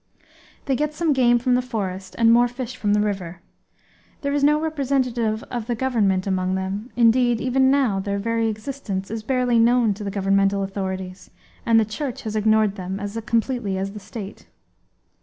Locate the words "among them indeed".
6.25-7.39